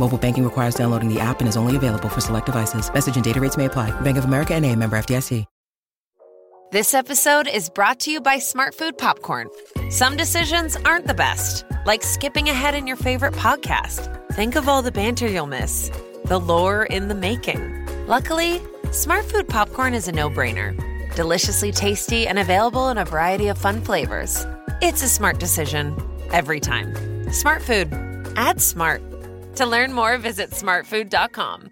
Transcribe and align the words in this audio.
Mobile 0.00 0.18
banking 0.18 0.44
requires 0.44 0.74
downloading 0.74 1.12
the 1.12 1.20
app 1.20 1.40
and 1.40 1.48
is 1.48 1.58
only 1.58 1.76
available 1.76 2.08
for 2.08 2.22
select 2.22 2.46
devices. 2.46 2.92
Message 2.92 3.16
and 3.16 3.24
data 3.24 3.38
rates 3.38 3.56
may 3.58 3.66
apply. 3.66 3.88
Bank 4.00 4.16
of 4.16 4.24
America 4.24 4.54
and 4.54 4.64
a 4.64 4.74
member 4.74 4.98
FDIC. 4.98 5.44
This 6.72 6.94
episode 6.94 7.48
is 7.48 7.68
brought 7.68 7.98
to 8.00 8.12
you 8.12 8.20
by 8.20 8.36
Smartfood 8.36 8.96
Popcorn. 8.96 9.50
Some 9.90 10.16
decisions 10.16 10.76
aren't 10.84 11.08
the 11.08 11.14
best, 11.14 11.64
like 11.84 12.04
skipping 12.04 12.48
ahead 12.48 12.76
in 12.76 12.86
your 12.86 12.96
favorite 12.96 13.34
podcast. 13.34 14.06
Think 14.34 14.54
of 14.54 14.68
all 14.68 14.80
the 14.80 14.92
banter 14.92 15.26
you'll 15.26 15.48
miss, 15.48 15.90
the 16.26 16.38
lore 16.38 16.84
in 16.84 17.08
the 17.08 17.14
making. 17.16 17.60
Luckily, 18.06 18.60
Smartfood 18.92 19.48
Popcorn 19.48 19.94
is 19.94 20.06
a 20.06 20.12
no-brainer. 20.12 20.72
Deliciously 21.16 21.72
tasty 21.72 22.28
and 22.28 22.38
available 22.38 22.88
in 22.88 22.98
a 22.98 23.04
variety 23.04 23.48
of 23.48 23.58
fun 23.58 23.80
flavors. 23.82 24.46
It's 24.80 25.02
a 25.02 25.08
smart 25.08 25.40
decision 25.40 26.00
every 26.32 26.60
time. 26.60 26.94
Smart 27.32 27.62
food. 27.62 27.92
Add 28.36 28.60
smart. 28.60 29.02
To 29.60 29.66
learn 29.66 29.92
more, 29.92 30.16
visit 30.16 30.52
smartfood.com. 30.52 31.68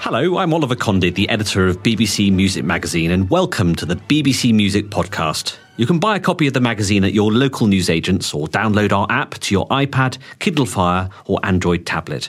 Hello, 0.00 0.38
I'm 0.38 0.54
Oliver 0.54 0.74
Condy, 0.74 1.10
the 1.10 1.28
editor 1.28 1.68
of 1.68 1.82
BBC 1.82 2.32
Music 2.32 2.64
Magazine, 2.64 3.10
and 3.10 3.28
welcome 3.28 3.74
to 3.74 3.84
the 3.84 3.96
BBC 3.96 4.54
Music 4.54 4.86
Podcast. 4.86 5.58
You 5.78 5.86
can 5.86 5.98
buy 5.98 6.16
a 6.16 6.20
copy 6.20 6.46
of 6.46 6.52
the 6.52 6.60
magazine 6.60 7.02
at 7.02 7.14
your 7.14 7.32
local 7.32 7.66
newsagents 7.66 8.34
or 8.34 8.46
download 8.46 8.92
our 8.92 9.06
app 9.10 9.38
to 9.38 9.54
your 9.54 9.66
iPad, 9.68 10.18
Kindle 10.38 10.66
Fire, 10.66 11.08
or 11.24 11.40
Android 11.44 11.86
tablet. 11.86 12.28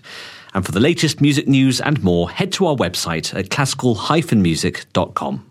And 0.53 0.65
for 0.65 0.71
the 0.71 0.79
latest 0.79 1.19
music 1.19 1.45
news 1.45 1.81
and 1.81 2.01
more, 2.01 2.29
head 2.29 2.53
to 2.53 2.67
our 2.67 2.75
website 2.75 3.37
at 3.37 3.49
classical-music.com. 3.49 5.49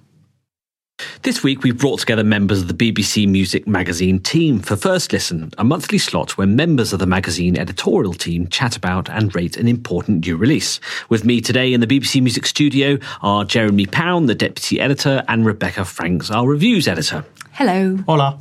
This 1.23 1.43
week, 1.43 1.63
we've 1.63 1.77
brought 1.77 2.01
together 2.01 2.25
members 2.25 2.63
of 2.63 2.69
the 2.69 2.93
BBC 2.93 3.29
Music 3.29 3.67
Magazine 3.67 4.21
team 4.21 4.61
for 4.61 4.75
First 4.75 5.13
Listen, 5.13 5.53
a 5.59 5.65
monthly 5.65 5.99
slot 5.99 6.39
where 6.39 6.47
members 6.47 6.95
of 6.95 6.99
the 6.99 7.07
magazine 7.07 7.59
editorial 7.59 8.15
team 8.15 8.49
chat 8.49 8.75
about 8.75 9.11
and 9.11 9.35
rate 9.35 9.59
an 9.59 9.69
important 9.69 10.25
new 10.25 10.39
release. 10.39 10.81
With 11.11 11.27
me 11.27 11.43
today 11.43 11.75
in 11.75 11.81
the 11.81 11.87
BBC 11.87 12.23
Music 12.23 12.47
studio 12.47 12.97
are 13.21 13.45
Jeremy 13.45 13.85
Pound, 13.85 14.31
the 14.31 14.35
deputy 14.35 14.81
editor, 14.81 15.23
and 15.29 15.45
Rebecca 15.45 15.85
Franks, 15.85 16.31
our 16.31 16.47
reviews 16.47 16.89
editor. 16.89 17.23
Hello. 17.65 17.97
Hola. 18.09 18.41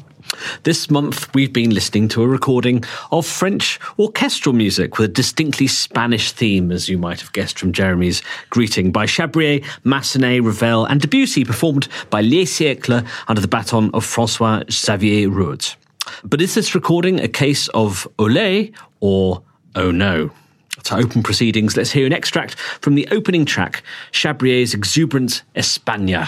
This 0.64 0.90
month, 0.90 1.32
we've 1.36 1.54
been 1.54 1.70
listening 1.70 2.08
to 2.08 2.24
a 2.24 2.28
recording 2.28 2.84
of 3.12 3.24
French 3.24 3.80
orchestral 4.00 4.56
music 4.56 4.98
with 4.98 5.12
a 5.12 5.14
distinctly 5.14 5.68
Spanish 5.68 6.32
theme, 6.32 6.72
as 6.72 6.90
you 6.90 6.98
might 6.98 7.22
have 7.22 7.32
guessed 7.32 7.60
from 7.60 7.72
Jeremy's 7.72 8.24
greeting, 8.50 8.92
by 8.92 9.06
Chabrier, 9.06 9.64
Massenet, 9.86 10.44
Ravel, 10.44 10.86
and 10.86 11.00
Debussy, 11.00 11.46
performed 11.46 11.88
by 12.10 12.22
Les 12.22 12.46
Siècles 12.46 13.08
under 13.28 13.40
the 13.40 13.48
baton 13.48 13.92
of 13.94 14.04
Francois 14.04 14.64
Xavier 14.72 15.30
Roth. 15.30 15.76
But 16.24 16.42
is 16.42 16.56
this 16.56 16.74
recording 16.74 17.20
a 17.20 17.28
case 17.28 17.68
of 17.76 18.08
Olé 18.18 18.74
or 19.02 19.44
Oh 19.76 19.92
no? 19.92 20.32
To 20.86 20.96
open 20.96 21.22
proceedings, 21.22 21.78
let's 21.78 21.92
hear 21.92 22.08
an 22.08 22.14
extract 22.14 22.56
from 22.56 22.96
the 22.96 23.08
opening 23.12 23.46
track, 23.46 23.84
Chabrier's 24.12 24.74
exuberant 24.74 25.44
España. 25.56 26.28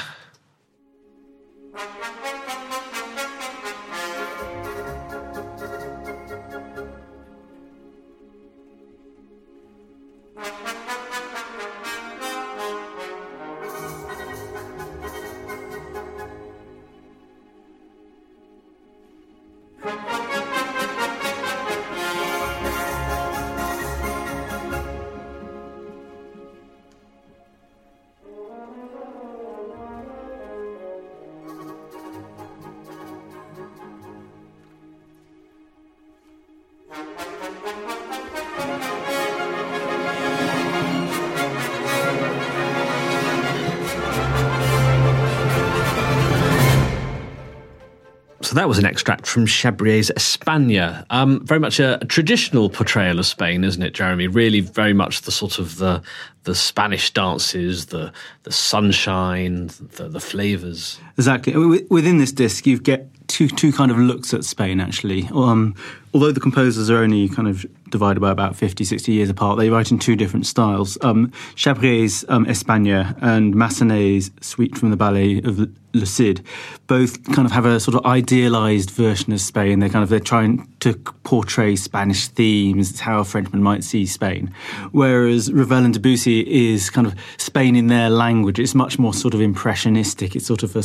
So 48.54 48.60
that 48.60 48.68
was 48.68 48.78
an 48.78 48.86
extract 48.86 49.26
from 49.26 49.48
Chabrier's 49.48 50.12
España. 50.12 51.08
Um, 51.10 51.44
very 51.44 51.60
much 51.60 51.80
a, 51.80 52.00
a, 52.00 52.06
traditional 52.06 52.70
portrayal 52.70 53.18
of 53.18 53.26
Spain, 53.26 53.64
isn't 53.64 53.82
it, 53.82 53.96
Jeremy? 53.96 54.28
Really, 54.28 54.60
very 54.60 54.94
much 54.94 55.22
the 55.22 55.32
sort 55.32 55.58
of 55.58 55.78
the 55.78 56.04
the 56.44 56.54
Spanish 56.54 57.10
dances, 57.10 57.88
the 57.88 58.14
the 58.44 58.52
sunshine, 58.52 59.72
the, 59.96 60.08
the 60.08 60.20
flavors. 60.20 61.00
Exactly. 61.18 61.56
Within 61.90 62.20
this 62.20 62.32
disc, 62.32 62.68
you 62.68 62.78
get 62.78 63.10
two 63.28 63.48
two 63.48 63.74
kind 63.74 63.90
of 63.90 63.98
looks 63.98 64.36
at 64.36 64.46
Spain. 64.46 64.80
Actually, 64.80 65.28
um, 65.34 65.74
although 66.14 66.32
the 66.32 66.40
composers 66.40 66.90
are 66.90 66.98
only 66.98 67.30
kind 67.30 67.48
of 67.48 67.66
divided 67.90 68.20
by 68.20 68.32
about 68.32 68.56
50, 68.56 68.84
60 68.84 69.12
years 69.12 69.30
apart, 69.30 69.58
they 69.58 69.70
write 69.70 69.92
in 69.92 70.00
two 70.00 70.16
different 70.16 70.46
styles. 70.46 70.98
Um, 71.02 71.32
Chabrier's 71.56 72.26
um, 72.28 72.46
España 72.46 73.18
and 73.22 73.54
Massenet's 73.54 74.32
Suite 74.46 74.78
from 74.78 74.90
the 74.90 74.98
Ballet 74.98 75.40
of 75.40 75.60
Le 75.94 76.06
Cid 76.06 76.44
both 76.88 77.24
kind 77.32 77.46
of 77.46 77.52
have 77.52 77.66
a 77.66 77.80
sort 77.80 77.96
of 77.96 78.06
idealized 78.06 78.90
version 78.90 79.32
of 79.32 79.40
Spain. 79.40 79.80
They're 79.80 79.90
kind 79.90 80.04
of 80.04 80.10
they're 80.10 80.20
trying 80.20 80.68
to 80.80 80.96
portray 81.24 81.76
Spanish 81.76 82.28
themes. 82.28 82.92
It's 82.92 83.00
how 83.00 83.20
a 83.20 83.24
Frenchman 83.24 83.64
might 83.64 83.84
see 83.84 84.06
Spain. 84.06 84.54
Whereas 84.92 85.52
Ravel 85.52 85.86
and 85.86 85.94
Debussy 85.94 86.74
is 86.74 86.90
kind 86.90 87.08
of 87.08 87.16
Spain 87.38 87.76
in 87.76 87.88
their 87.88 88.10
language. 88.10 88.60
It's 88.60 88.76
much 88.76 89.00
more 89.00 89.14
sort 89.14 89.34
of 89.34 89.42
impressionistic. 89.42 90.36
It's 90.36 90.46
sort 90.46 90.64
of 90.64 90.76
a, 90.76 90.84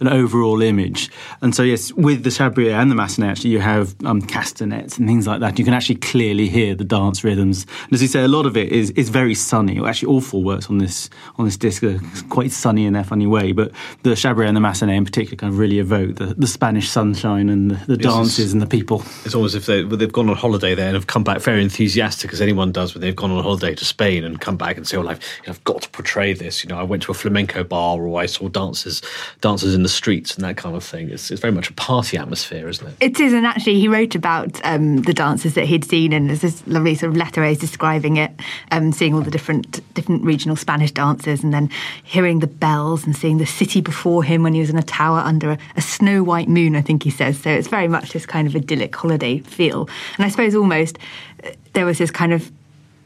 an 0.00 0.08
overall 0.08 0.62
image. 0.62 1.10
And 1.40 1.54
so 1.54 1.62
yes, 1.62 1.92
with 1.92 2.22
the 2.22 2.30
Chabrier 2.30 2.72
and 2.72 2.90
the 2.90 2.94
Massenet, 2.94 3.30
actually, 3.30 3.50
you 3.50 3.60
have 3.60 3.94
um, 4.04 4.22
Castanet 4.22 4.69
bassinets 4.70 4.98
and 4.98 5.06
things 5.06 5.26
like 5.26 5.40
that. 5.40 5.58
You 5.58 5.64
can 5.64 5.74
actually 5.74 5.96
clearly 5.96 6.48
hear 6.48 6.74
the 6.74 6.84
dance 6.84 7.24
rhythms. 7.24 7.66
And 7.84 7.92
as 7.92 8.02
you 8.02 8.08
say, 8.08 8.22
a 8.22 8.28
lot 8.28 8.46
of 8.46 8.56
it 8.56 8.72
is, 8.72 8.90
is 8.90 9.08
very 9.08 9.34
sunny. 9.34 9.84
Actually, 9.84 10.08
all 10.08 10.20
four 10.20 10.42
works 10.42 10.68
on 10.68 10.78
this 10.78 11.10
on 11.36 11.44
this 11.44 11.56
disc 11.56 11.82
are 11.82 12.00
quite 12.28 12.52
sunny 12.52 12.86
in 12.86 12.92
their 12.92 13.04
funny 13.04 13.26
way. 13.26 13.52
But 13.52 13.72
the 14.02 14.10
Chabrier 14.10 14.46
and 14.46 14.56
the 14.56 14.60
Massenet 14.60 14.96
in 14.96 15.04
particular 15.04 15.36
kind 15.36 15.52
of 15.52 15.58
really 15.58 15.78
evoke 15.78 16.16
the, 16.16 16.26
the 16.26 16.46
Spanish 16.46 16.88
sunshine 16.88 17.48
and 17.48 17.70
the, 17.70 17.86
the 17.86 17.96
dances 17.96 18.52
and 18.52 18.62
the 18.62 18.66
people. 18.66 19.02
It's 19.24 19.34
almost 19.34 19.54
as 19.54 19.62
if 19.62 19.66
they, 19.66 19.96
they've 19.96 20.12
gone 20.12 20.28
on 20.28 20.36
holiday 20.36 20.74
there 20.74 20.86
and 20.86 20.94
have 20.94 21.06
come 21.06 21.24
back 21.24 21.40
very 21.40 21.62
enthusiastic, 21.62 22.32
as 22.32 22.40
anyone 22.40 22.72
does 22.72 22.94
when 22.94 23.00
they've 23.00 23.16
gone 23.16 23.30
on 23.30 23.42
holiday 23.42 23.74
to 23.74 23.84
Spain 23.84 24.24
and 24.24 24.40
come 24.40 24.56
back 24.56 24.76
and 24.76 24.86
say, 24.86 24.96
"Oh, 24.96 25.06
I've, 25.06 25.20
I've 25.46 25.62
got 25.64 25.82
to 25.82 25.90
portray 25.90 26.32
this." 26.32 26.62
You 26.62 26.68
know, 26.68 26.78
I 26.78 26.82
went 26.82 27.02
to 27.04 27.12
a 27.12 27.14
flamenco 27.14 27.64
bar 27.64 28.00
or 28.00 28.20
I 28.20 28.26
saw 28.26 28.48
dancers 28.48 29.02
dancers 29.40 29.74
in 29.74 29.82
the 29.82 29.88
streets 29.88 30.34
and 30.34 30.44
that 30.44 30.56
kind 30.56 30.76
of 30.76 30.84
thing. 30.84 31.10
It's, 31.10 31.30
it's 31.30 31.40
very 31.40 31.52
much 31.52 31.70
a 31.70 31.72
party 31.74 32.16
atmosphere, 32.16 32.68
isn't 32.68 32.86
it? 32.86 32.94
It 33.00 33.20
is, 33.20 33.32
and 33.32 33.46
actually, 33.46 33.80
he 33.80 33.88
wrote 33.88 34.14
about 34.14 34.59
um, 34.64 35.02
the 35.02 35.14
dances 35.14 35.54
that 35.54 35.64
he'd 35.66 35.84
seen, 35.84 36.12
and 36.12 36.28
there's 36.28 36.40
this 36.40 36.66
lovely 36.66 36.94
sort 36.94 37.10
of 37.10 37.16
letter 37.16 37.44
he's 37.44 37.58
describing 37.58 38.16
it, 38.16 38.30
um, 38.70 38.92
seeing 38.92 39.14
all 39.14 39.20
the 39.20 39.30
different 39.30 39.80
different 39.94 40.24
regional 40.24 40.56
Spanish 40.56 40.92
dances, 40.92 41.42
and 41.42 41.52
then 41.52 41.70
hearing 42.02 42.40
the 42.40 42.46
bells 42.46 43.04
and 43.04 43.16
seeing 43.16 43.38
the 43.38 43.46
city 43.46 43.80
before 43.80 44.22
him 44.22 44.42
when 44.42 44.54
he 44.54 44.60
was 44.60 44.70
in 44.70 44.78
a 44.78 44.82
tower 44.82 45.18
under 45.18 45.52
a, 45.52 45.58
a 45.76 45.80
snow 45.80 46.22
white 46.22 46.48
moon. 46.48 46.76
I 46.76 46.82
think 46.82 47.02
he 47.02 47.10
says 47.10 47.38
so. 47.38 47.50
It's 47.50 47.68
very 47.68 47.88
much 47.88 48.12
this 48.12 48.26
kind 48.26 48.46
of 48.46 48.54
idyllic 48.54 48.94
holiday 48.94 49.38
feel, 49.38 49.88
and 50.16 50.24
I 50.24 50.28
suppose 50.28 50.54
almost 50.54 50.98
uh, 51.44 51.50
there 51.72 51.86
was 51.86 51.98
this 51.98 52.10
kind 52.10 52.32
of 52.32 52.50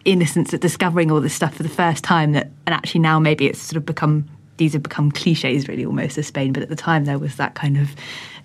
innocence 0.05 0.53
at 0.53 0.61
discovering 0.61 1.11
all 1.11 1.21
this 1.21 1.35
stuff 1.35 1.55
for 1.55 1.63
the 1.63 1.69
first 1.69 2.05
time 2.05 2.33
that, 2.33 2.51
and 2.67 2.75
actually 2.75 3.01
now 3.01 3.19
maybe 3.19 3.47
it's 3.47 3.61
sort 3.61 3.77
of 3.77 3.87
become 3.87 4.29
these 4.57 4.73
have 4.73 4.83
become 4.83 5.11
cliches 5.11 5.69
really 5.69 5.85
almost 5.85 6.17
of 6.19 6.25
Spain, 6.25 6.53
but 6.53 6.63
at 6.63 6.69
the 6.69 6.77
time 6.77 7.05
there 7.05 7.19
was 7.19 7.37
that 7.37 7.55
kind 7.55 7.77
of 7.77 7.95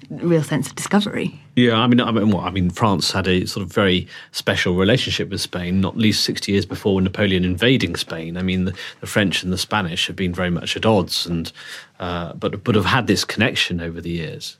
real 0.10 0.44
sense 0.44 0.68
of 0.68 0.76
discovery. 0.76 1.40
Yeah, 1.56 1.76
I 1.76 1.88
mean, 1.88 2.00
I 2.00 2.12
mean, 2.12 2.30
well, 2.32 2.42
I 2.42 2.52
mean, 2.52 2.70
France 2.70 3.12
had 3.12 3.28
a 3.28 3.46
sort 3.46 3.66
of 3.66 3.72
very 3.72 4.08
special 4.32 4.76
relationship 4.76 5.30
with 5.30 5.42
Spain, 5.42 5.82
not 5.82 5.98
least 5.98 6.24
sixty 6.24 6.54
years 6.54 6.66
before 6.66 7.02
Napoleon 7.02 7.46
invading 7.46 7.96
Spain. 7.96 8.38
I 8.38 8.42
mean, 8.42 8.66
the, 8.66 8.76
the 9.02 9.08
French 9.08 9.44
and 9.44 9.52
the 9.52 9.58
Spanish 9.58 10.08
have 10.08 10.16
been 10.16 10.34
very 10.34 10.50
much 10.50 10.76
at 10.76 10.86
odds, 10.86 11.26
and 11.26 11.52
uh, 12.00 12.34
but 12.34 12.64
but 12.64 12.76
have 12.76 12.86
had 12.86 13.08
this 13.08 13.26
connection 13.26 13.82
over 13.82 14.02
the 14.02 14.12
years. 14.12 14.58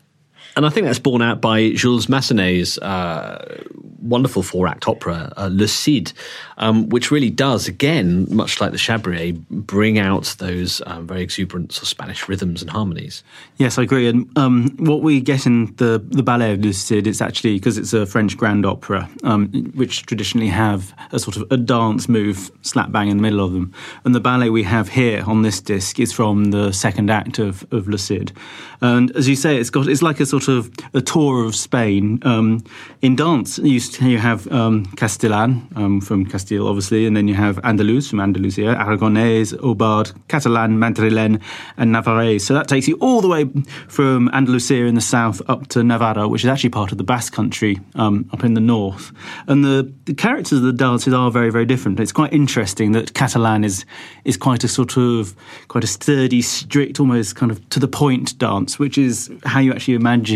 And 0.60 0.66
I 0.66 0.70
think 0.72 0.88
that's 0.88 1.00
borne 1.00 1.22
out 1.22 1.40
by 1.40 1.70
Jules 1.70 2.08
Massenet's 2.08 2.78
uh, 2.80 3.64
wonderful 4.02 4.44
four 4.44 4.68
act 4.68 4.90
opera, 4.90 5.32
uh, 5.38 5.50
Le 5.50 5.70
Cid, 5.70 6.12
um, 6.58 6.90
which 6.90 7.12
really 7.12 7.30
does, 7.30 7.70
again, 7.70 8.28
much 8.30 8.60
like 8.60 8.72
the 8.72 8.78
Chabrier, 8.78 9.42
bring 9.50 10.00
out 10.00 10.36
those 10.40 10.82
um, 10.86 11.08
very 11.08 11.22
exuberant 11.22 11.72
sort 11.72 11.84
of 11.84 11.88
Spanish 11.88 12.28
rhythms 12.28 12.62
and 12.62 12.70
harmonies. 12.70 13.24
Yes, 13.56 13.78
I 13.78 13.84
agree. 13.84 14.10
And 14.10 14.38
um, 14.38 14.76
what 14.80 15.02
we 15.02 15.22
get 15.22 15.46
in 15.46 15.74
the, 15.78 16.04
the 16.06 16.24
ballet 16.24 16.52
of 16.52 16.60
Le 16.60 16.74
Cid, 16.74 17.08
it's 17.08 17.22
actually 17.22 17.54
because 17.54 17.78
it's 17.78 17.94
a 17.94 18.06
French 18.06 18.36
grand 18.36 18.66
opera, 18.66 19.10
um, 19.24 19.48
which 19.76 20.06
traditionally 20.08 20.50
have 20.50 20.94
a 21.14 21.20
sort 21.20 21.38
of 21.38 21.50
a 21.52 21.56
dance 21.56 22.10
move 22.10 22.52
slap 22.64 22.92
bang 22.92 23.08
in 23.08 23.16
the 23.16 23.24
middle 23.24 23.46
of 23.46 23.54
them. 23.54 23.74
And 24.04 24.14
the 24.14 24.20
ballet 24.20 24.50
we 24.50 24.64
have 24.64 24.90
here 24.90 25.24
on 25.26 25.44
this 25.44 25.62
disc 25.62 26.02
is 26.02 26.12
from 26.12 26.52
the 26.52 26.74
second 26.74 27.10
act 27.10 27.40
of, 27.40 27.66
of 27.72 27.88
Le 27.88 27.98
Cid. 27.98 28.34
And 28.82 29.10
as 29.16 29.28
you 29.30 29.38
say, 29.38 29.58
it's 29.58 29.70
got 29.70 29.88
it's 29.88 30.02
like 30.02 30.20
a 30.20 30.26
sort 30.26 30.44
of 30.44 30.49
a 30.94 31.02
tour 31.02 31.46
of 31.46 31.56
Spain. 31.56 32.20
Um, 32.24 32.64
in 33.02 33.16
dance, 33.16 33.58
you, 33.60 33.80
you 34.02 34.18
have 34.18 34.52
um, 34.52 34.86
Castellan 34.98 35.68
um, 35.76 36.02
from 36.02 36.26
Castile, 36.26 36.68
obviously, 36.68 37.06
and 37.06 37.16
then 37.16 37.28
you 37.28 37.36
have 37.36 37.58
Andalus 37.58 38.10
from 38.10 38.20
Andalusia, 38.20 38.76
Aragonese, 38.76 39.54
Aubade, 39.60 40.14
Catalan, 40.28 40.80
Madrilen, 40.80 41.42
and 41.78 41.94
Navarrese. 41.94 42.42
So 42.42 42.54
that 42.54 42.68
takes 42.68 42.88
you 42.88 42.98
all 43.00 43.22
the 43.22 43.28
way 43.28 43.46
from 43.88 44.30
Andalusia 44.34 44.86
in 44.86 44.96
the 44.96 45.02
south 45.02 45.42
up 45.50 45.68
to 45.70 45.84
Navarra, 45.84 46.28
which 46.28 46.44
is 46.44 46.50
actually 46.50 46.70
part 46.70 46.92
of 46.92 46.98
the 46.98 47.04
Basque 47.04 47.34
country 47.34 47.80
um, 47.96 48.30
up 48.34 48.44
in 48.44 48.54
the 48.54 48.62
north. 48.62 49.12
And 49.48 49.64
the, 49.64 49.92
the 50.06 50.14
characters 50.14 50.60
of 50.60 50.64
the 50.64 50.74
dances 50.74 51.14
are 51.14 51.32
very, 51.32 51.52
very 51.52 51.66
different. 51.66 52.00
It's 52.00 52.12
quite 52.12 52.34
interesting 52.34 52.92
that 52.94 53.14
Catalan 53.14 53.64
is 53.64 53.86
is 54.26 54.38
quite 54.38 54.64
a 54.64 54.68
sort 54.68 54.98
of 54.98 55.36
quite 55.68 55.84
a 55.84 55.88
sturdy, 55.88 56.42
strict, 56.42 57.00
almost 57.00 57.36
kind 57.36 57.52
of 57.52 57.68
to 57.70 57.80
the 57.80 57.88
point 57.88 58.38
dance, 58.38 58.78
which 58.78 58.98
is 58.98 59.32
how 59.46 59.60
you 59.60 59.72
actually 59.72 59.96
imagine 59.96 60.29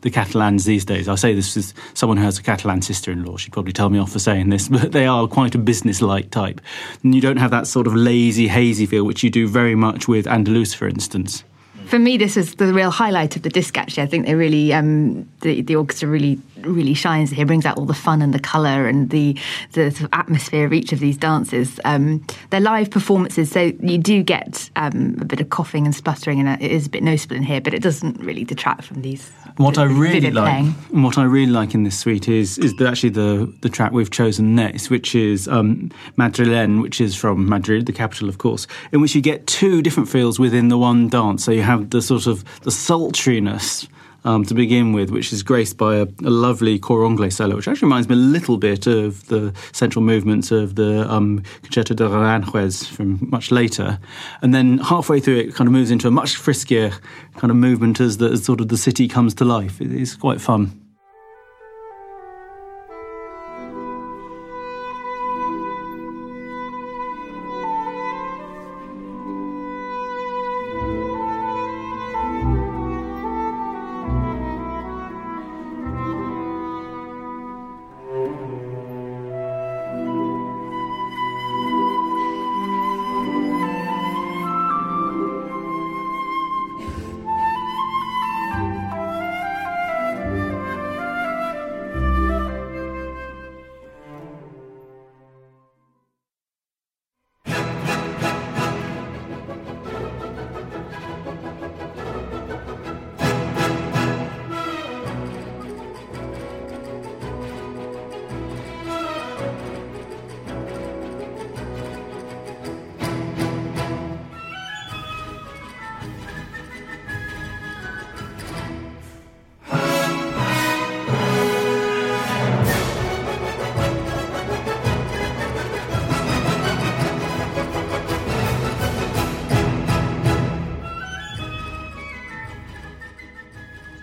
the 0.00 0.10
Catalans 0.10 0.64
these 0.64 0.84
days. 0.84 1.08
I 1.08 1.14
say 1.16 1.34
this 1.34 1.56
as 1.56 1.74
someone 1.94 2.16
who 2.16 2.24
has 2.24 2.38
a 2.38 2.42
Catalan 2.42 2.82
sister-in-law. 2.82 3.36
She'd 3.36 3.52
probably 3.52 3.72
tell 3.72 3.90
me 3.90 3.98
off 3.98 4.12
for 4.12 4.18
saying 4.18 4.48
this, 4.48 4.68
but 4.76 4.92
they 4.92 5.06
are 5.06 5.26
quite 5.26 5.54
a 5.54 5.58
business-like 5.58 6.30
type. 6.30 6.60
And 7.02 7.14
you 7.14 7.20
don't 7.20 7.38
have 7.38 7.50
that 7.50 7.66
sort 7.66 7.86
of 7.86 7.94
lazy, 7.94 8.48
hazy 8.48 8.86
feel, 8.86 9.04
which 9.04 9.22
you 9.22 9.30
do 9.30 9.48
very 9.48 9.74
much 9.74 10.08
with 10.08 10.26
Andalus, 10.26 10.74
for 10.74 10.88
instance 10.88 11.44
for 11.86 11.98
me, 11.98 12.16
this 12.16 12.36
is 12.36 12.54
the 12.56 12.72
real 12.72 12.90
highlight 12.90 13.36
of 13.36 13.42
the 13.42 13.48
disc. 13.48 13.76
Actually, 13.76 14.02
I 14.02 14.06
think 14.06 14.26
they 14.26 14.34
really, 14.34 14.72
um, 14.72 15.28
the, 15.40 15.62
the 15.62 15.76
orchestra 15.76 16.08
really, 16.08 16.38
really 16.60 16.94
shines 16.94 17.30
here. 17.30 17.46
Brings 17.46 17.66
out 17.66 17.78
all 17.78 17.84
the 17.84 17.94
fun 17.94 18.22
and 18.22 18.32
the 18.32 18.40
colour 18.40 18.86
and 18.86 19.10
the 19.10 19.36
the 19.72 19.90
sort 19.90 20.02
of 20.04 20.08
atmosphere 20.12 20.64
of 20.64 20.72
each 20.72 20.92
of 20.92 21.00
these 21.00 21.16
dances. 21.16 21.78
Um, 21.84 22.24
they're 22.50 22.60
live 22.60 22.90
performances, 22.90 23.50
so 23.50 23.72
you 23.80 23.98
do 23.98 24.22
get 24.22 24.70
um, 24.76 25.16
a 25.20 25.24
bit 25.24 25.40
of 25.40 25.50
coughing 25.50 25.84
and 25.86 25.94
spluttering, 25.94 26.40
and 26.40 26.62
it 26.62 26.70
is 26.70 26.86
a 26.86 26.90
bit 26.90 27.02
noticeable 27.02 27.36
in 27.36 27.42
here, 27.42 27.60
but 27.60 27.74
it 27.74 27.82
doesn't 27.82 28.18
really 28.20 28.44
detract 28.44 28.84
from 28.84 29.02
these. 29.02 29.30
What 29.56 29.78
I 29.78 29.84
really 29.84 30.30
like, 30.30 30.66
what 30.90 31.18
I 31.18 31.24
really 31.24 31.52
like 31.52 31.74
in 31.74 31.84
this 31.84 31.98
suite 31.98 32.28
is 32.28 32.58
is 32.58 32.74
the, 32.76 32.88
actually 32.88 33.10
the 33.10 33.52
the 33.60 33.68
track 33.68 33.92
we've 33.92 34.10
chosen 34.10 34.54
next, 34.54 34.90
which 34.90 35.14
is 35.14 35.46
um, 35.48 35.90
Madrilen, 36.16 36.80
which 36.80 37.00
is 37.00 37.14
from 37.14 37.48
Madrid, 37.48 37.86
the 37.86 37.92
capital, 37.92 38.28
of 38.28 38.38
course, 38.38 38.66
in 38.92 39.00
which 39.00 39.14
you 39.14 39.20
get 39.20 39.46
two 39.46 39.82
different 39.82 40.08
feels 40.08 40.38
within 40.38 40.68
the 40.68 40.78
one 40.78 41.08
dance. 41.08 41.44
So 41.44 41.52
you 41.52 41.62
have 41.62 41.90
the 41.90 42.00
sort 42.00 42.26
of 42.26 42.44
the 42.60 42.70
sultriness 42.70 43.86
um, 44.24 44.44
to 44.44 44.54
begin 44.54 44.92
with, 44.92 45.10
which 45.10 45.32
is 45.32 45.42
graced 45.42 45.76
by 45.76 45.96
a, 45.96 46.06
a, 46.24 46.30
lovely 46.30 46.78
cor 46.78 47.04
anglais 47.04 47.30
solo, 47.30 47.56
which 47.56 47.68
actually 47.68 47.86
reminds 47.86 48.08
me 48.08 48.14
a 48.14 48.18
little 48.18 48.56
bit 48.56 48.86
of 48.86 49.26
the 49.28 49.52
central 49.72 50.04
movements 50.04 50.50
of 50.50 50.76
the 50.76 51.10
um, 51.10 51.42
Concerto 51.62 51.94
de 51.94 52.04
Aranjuez 52.04 52.86
from 52.86 53.18
much 53.30 53.50
later. 53.50 53.98
And 54.40 54.54
then 54.54 54.78
halfway 54.78 55.20
through, 55.20 55.38
it 55.38 55.54
kind 55.54 55.68
of 55.68 55.72
moves 55.72 55.90
into 55.90 56.08
a 56.08 56.10
much 56.10 56.36
friskier 56.36 56.92
kind 57.36 57.50
of 57.50 57.56
movement 57.56 58.00
as 58.00 58.18
the 58.18 58.30
as 58.30 58.44
sort 58.44 58.60
of 58.60 58.68
the 58.68 58.76
city 58.76 59.08
comes 59.08 59.34
to 59.34 59.44
life. 59.44 59.80
It, 59.80 59.92
it's 59.92 60.16
quite 60.16 60.40
fun. 60.40 60.81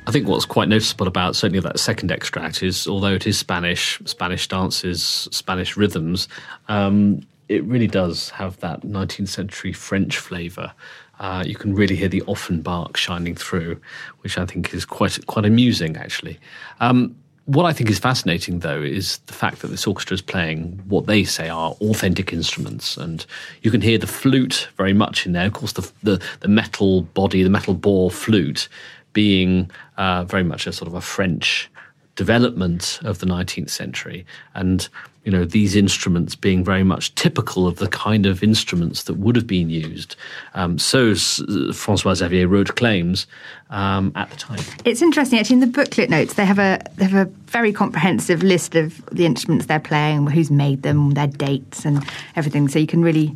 I 0.09 0.11
think 0.11 0.27
what's 0.27 0.45
quite 0.45 0.67
noticeable 0.69 1.07
about 1.07 1.35
certainly 1.35 1.59
that 1.59 1.79
second 1.79 2.11
extract 2.11 2.63
is, 2.63 2.87
although 2.87 3.13
it 3.13 3.27
is 3.27 3.37
Spanish, 3.37 4.01
Spanish 4.05 4.47
dances, 4.47 5.29
Spanish 5.31 5.77
rhythms, 5.77 6.27
um, 6.67 7.21
it 7.47 7.63
really 7.65 7.85
does 7.85 8.31
have 8.31 8.57
that 8.61 8.81
19th 8.81 9.27
century 9.27 9.71
French 9.71 10.17
flavour. 10.17 10.73
Uh, 11.19 11.43
you 11.45 11.53
can 11.53 11.75
really 11.75 11.95
hear 11.95 12.07
the 12.07 12.23
Offenbach 12.27 12.97
shining 12.97 13.35
through, 13.35 13.79
which 14.21 14.35
I 14.39 14.47
think 14.47 14.73
is 14.73 14.83
quite 14.83 15.23
quite 15.27 15.45
amusing, 15.45 15.95
actually. 15.95 16.39
Um, 16.79 17.15
what 17.45 17.65
I 17.65 17.73
think 17.73 17.91
is 17.91 17.99
fascinating, 17.99 18.59
though, 18.59 18.81
is 18.81 19.17
the 19.27 19.33
fact 19.33 19.59
that 19.59 19.67
this 19.67 19.85
orchestra 19.85 20.15
is 20.15 20.21
playing 20.21 20.81
what 20.87 21.05
they 21.05 21.23
say 21.23 21.49
are 21.49 21.71
authentic 21.81 22.33
instruments, 22.33 22.97
and 22.97 23.25
you 23.61 23.69
can 23.69 23.81
hear 23.81 23.99
the 23.99 24.07
flute 24.07 24.69
very 24.75 24.93
much 24.93 25.27
in 25.27 25.33
there. 25.33 25.45
Of 25.45 25.53
course, 25.53 25.73
the 25.73 25.91
the, 26.01 26.23
the 26.39 26.47
metal 26.47 27.03
body, 27.03 27.43
the 27.43 27.49
metal 27.49 27.75
bore 27.75 28.09
flute, 28.09 28.69
being 29.13 29.69
uh, 29.97 30.23
very 30.23 30.43
much 30.43 30.67
a 30.67 30.73
sort 30.73 30.87
of 30.87 30.93
a 30.93 31.01
French 31.01 31.69
development 32.15 32.99
of 33.03 33.19
the 33.19 33.25
19th 33.25 33.69
century. 33.69 34.25
And 34.53 34.87
you 35.29 35.37
know 35.37 35.45
these 35.45 35.75
instruments 35.75 36.35
being 36.35 36.63
very 36.63 36.83
much 36.83 37.13
typical 37.15 37.67
of 37.67 37.75
the 37.77 37.87
kind 37.87 38.25
of 38.25 38.41
instruments 38.41 39.03
that 39.03 39.15
would 39.15 39.35
have 39.35 39.45
been 39.45 39.69
used 39.69 40.15
um, 40.55 40.79
so 40.79 41.13
Francois 41.13 42.15
Xavier 42.15 42.47
Roth 42.47 42.73
claims 42.75 43.27
um, 43.69 44.11
at 44.15 44.29
the 44.31 44.37
time. 44.37 44.59
It's 44.85 45.03
interesting 45.03 45.37
actually 45.37 45.55
in 45.55 45.59
the 45.59 45.67
booklet 45.67 46.09
notes 46.09 46.33
they 46.33 46.45
have 46.45 46.57
a 46.57 46.79
they 46.95 47.05
have 47.05 47.27
a 47.27 47.31
very 47.45 47.73
comprehensive 47.73 48.43
list 48.43 48.75
of 48.75 49.05
the 49.11 49.25
instruments 49.25 49.65
they're 49.65 49.79
playing 49.79 50.25
who's 50.27 50.49
made 50.49 50.83
them 50.83 51.11
their 51.11 51.27
dates 51.27 51.85
and 51.85 52.03
everything 52.35 52.67
so 52.67 52.79
you 52.79 52.87
can 52.87 53.03
really 53.03 53.35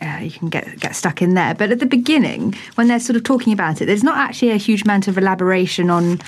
uh, 0.00 0.18
you 0.22 0.30
can 0.30 0.48
get 0.48 0.78
get 0.80 0.94
stuck 0.94 1.22
in 1.22 1.34
there. 1.34 1.54
But 1.54 1.70
at 1.70 1.78
the 1.78 1.86
beginning, 1.86 2.54
when 2.74 2.88
they're 2.88 3.00
sort 3.00 3.16
of 3.16 3.24
talking 3.24 3.52
about 3.52 3.80
it, 3.80 3.86
there's 3.86 4.04
not 4.04 4.16
actually 4.16 4.50
a 4.50 4.56
huge 4.56 4.82
amount 4.82 5.08
of 5.08 5.18
elaboration 5.18 5.90
on 5.90 6.20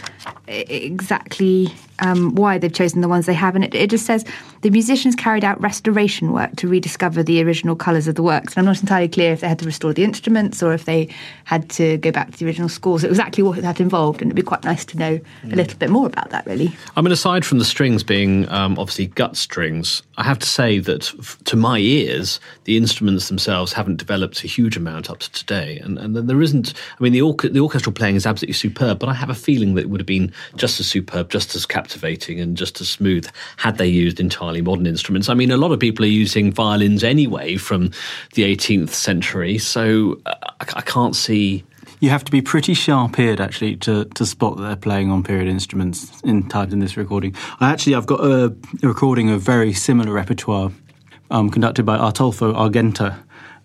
exactly 0.48 1.72
um, 2.00 2.34
why 2.34 2.58
they've 2.58 2.72
chosen 2.72 3.00
the 3.00 3.08
ones 3.08 3.26
they 3.26 3.34
have. 3.34 3.54
And 3.54 3.64
it, 3.64 3.74
it, 3.74 3.90
just 3.90 4.06
says 4.06 4.24
the 4.62 4.70
musicians 4.70 5.14
carried 5.14 5.44
out 5.44 5.60
restoration 5.60 6.32
work 6.32 6.54
to 6.56 6.68
rediscover 6.68 7.22
the 7.22 7.42
original 7.42 7.76
colours 7.76 8.08
of 8.08 8.14
the 8.14 8.22
works. 8.22 8.54
And 8.54 8.60
I'm 8.60 8.72
not 8.72 8.80
entirely 8.80 9.08
clear 9.08 9.32
if 9.32 9.40
they 9.40 9.48
had 9.48 9.58
to 9.60 9.64
restore 9.64 9.92
the 9.92 10.04
instruments 10.04 10.62
or 10.62 10.72
if 10.72 10.84
they 10.84 11.08
had 11.44 11.68
to 11.70 11.98
go 11.98 12.10
back 12.10 12.32
to 12.32 12.38
the 12.38 12.46
original 12.46 12.68
scores. 12.68 13.02
So 13.02 13.08
exactly 13.08 13.42
what 13.42 13.60
that 13.62 13.80
involved. 13.80 14.20
And 14.20 14.28
it'd 14.30 14.36
be 14.36 14.42
quite 14.42 14.64
nice 14.64 14.84
to 14.86 14.98
know 14.98 15.18
mm. 15.18 15.52
a 15.52 15.56
little 15.56 15.78
bit 15.78 15.90
more 15.90 16.06
about 16.06 16.30
that, 16.30 16.46
really. 16.46 16.74
I 16.96 17.02
mean, 17.02 17.12
aside 17.12 17.44
from 17.44 17.58
the 17.58 17.64
strings 17.64 18.02
being 18.02 18.48
um, 18.50 18.78
obviously 18.78 19.06
gut 19.06 19.36
strings, 19.36 20.02
I 20.18 20.24
have 20.24 20.38
to 20.38 20.46
say 20.46 20.78
that 20.80 21.12
f- 21.18 21.38
to 21.44 21.56
my 21.56 21.78
ears, 21.78 22.40
the 22.64 22.76
instruments 22.76 23.28
themselves 23.28 23.72
haven't 23.72 23.96
developed 23.96 24.44
a 24.44 24.46
huge 24.46 24.76
amount 24.76 25.10
up 25.10 25.18
to 25.18 25.30
today. 25.32 25.78
And, 25.78 25.98
and 25.98 26.16
there 26.16 26.42
isn't, 26.42 26.74
I 26.98 27.02
mean, 27.02 27.12
the, 27.12 27.48
the 27.48 27.60
orchestral 27.60 27.92
playing 27.92 28.16
is 28.16 28.26
absolutely 28.26 28.54
superb, 28.54 28.98
but 28.98 29.08
I 29.08 29.14
have 29.14 29.30
a 29.30 29.34
feeling 29.34 29.74
that 29.74 29.82
it 29.82 29.90
would 29.90 30.00
have 30.00 30.06
been 30.06 30.32
just 30.56 30.80
as 30.80 30.86
superb, 30.86 31.30
just 31.30 31.54
as 31.54 31.66
captivating, 31.87 32.40
and 32.40 32.57
just 32.57 32.81
as 32.81 32.88
smooth 32.88 33.28
had 33.59 33.78
they 33.78 33.87
used 33.87 34.19
entirely 34.19 34.61
modern 34.61 34.87
instruments. 34.87 35.28
I 35.28 35.35
mean, 35.35 35.52
a 35.52 35.57
lot 35.57 35.71
of 35.71 35.78
people 35.78 36.05
are 36.05 36.09
using 36.09 36.50
violins 36.50 37.05
anyway 37.05 37.57
from 37.57 37.93
the 38.35 38.43
18th 38.43 38.90
century, 38.90 39.57
so 39.59 40.21
uh, 40.26 40.35
I, 40.59 40.83
can't 40.83 41.14
see 41.14 41.62
you 42.00 42.11
have 42.11 42.25
to 42.25 42.33
be 42.33 42.43
pretty 42.43 42.75
sharp 42.75 43.19
eared 43.21 43.40
actually 43.40 43.76
to, 43.76 44.05
to 44.05 44.26
spot 44.26 44.57
that 44.57 44.62
they're 44.64 44.76
playing 44.76 45.12
on 45.12 45.23
period 45.23 45.47
instruments 45.47 46.21
in 46.23 46.49
times 46.49 46.73
in 46.73 46.81
this 46.81 46.97
recording. 46.97 47.37
I 47.61 47.71
actually 47.71 47.95
I've 47.95 48.07
got 48.07 48.21
a, 48.21 48.47
a 48.83 48.88
recording 48.88 49.31
of 49.31 49.40
very 49.40 49.73
similar 49.73 50.12
repertoire 50.12 50.73
um, 51.31 51.50
conducted 51.50 51.87
by 51.87 51.99
Ataulfo 51.99 52.52
Argenta, 52.52 53.16